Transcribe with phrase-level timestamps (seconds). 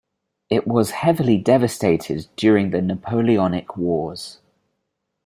[0.49, 4.39] It was heavily devastated during the Napoleonic Wars.